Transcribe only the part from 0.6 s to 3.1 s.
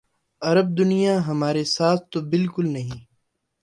دنیا ہمارے ساتھ تو بالکل نہیں۔